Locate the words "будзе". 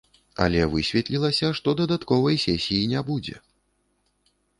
3.11-3.35